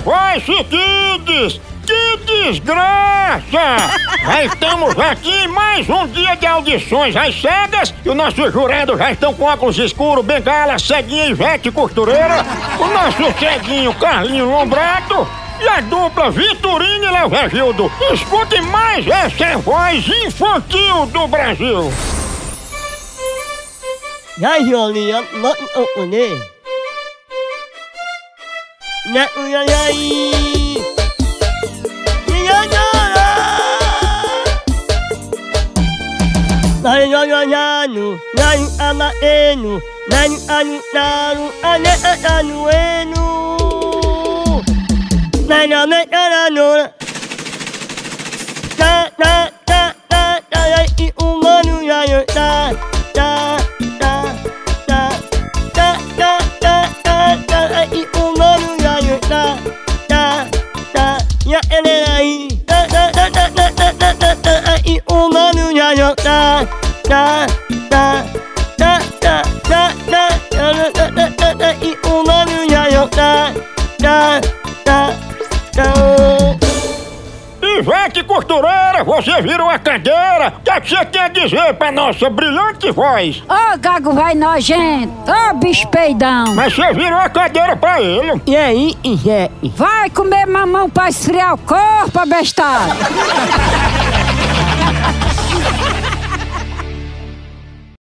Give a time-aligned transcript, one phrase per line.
[0.00, 1.60] Voice Kids!
[1.86, 3.42] Que desgraça!
[4.24, 8.96] Já estamos aqui em mais um dia de audições às cegas e os nossos jurados
[8.96, 12.44] já estão com óculos escuros, bengala, ceguinha Ivete Costureira,
[12.78, 15.26] o nosso ceguinho Carlinho Lombrato
[15.60, 17.90] e a dupla Vitorino e Leovegildo.
[18.12, 21.92] Escute mais essa voz infantil do Brasil.
[24.38, 25.26] Não não né?
[25.32, 26.51] Não,
[29.06, 29.92] nhạc nhạc nhạc
[36.82, 41.90] Nai nyo nyo nyanu, nanu ama enu, nanu anu nanu, ane
[42.34, 43.24] anu enu.
[45.48, 46.86] Nai na me na na no na.
[48.78, 50.60] Ta ta ta ta ta
[50.98, 51.31] i u.
[66.22, 66.66] ta,
[67.08, 67.46] ta,
[67.88, 68.24] ta,
[68.78, 73.52] ta, ta, ta, ta, ta, ta, ta, ta, ta, i, umanu, ya, ya, ta,
[73.98, 74.40] ta,
[74.84, 75.14] ta,
[75.74, 75.92] ta,
[77.78, 80.54] Ivete Costureira, você virou a cadeira.
[80.58, 83.42] O que é que você quer dizer pra nossa brilhante voz?
[83.48, 85.12] Ô, gago vai nojento!
[85.26, 86.54] Ô, bicho peidão!
[86.54, 88.40] Mas você virou a cadeira pra ele.
[88.46, 89.50] E aí, Zé?
[89.74, 92.92] Vai comer mamão pra esfriar o corpo, abestado!